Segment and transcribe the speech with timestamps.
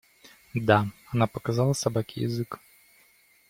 [0.55, 2.59] Да!– Она показала собаке язык.